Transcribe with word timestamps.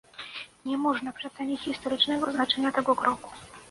Nie 0.65 0.77
można 0.77 1.11
przecenić 1.11 1.61
historycznego 1.61 2.31
znaczenia 2.31 2.71
tego 2.71 2.95
kroku 2.95 3.29